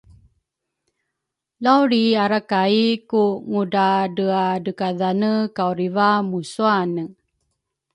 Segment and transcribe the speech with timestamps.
[1.63, 7.03] lawlriarakai ku ngudradreadrekadhane kawriva muswane.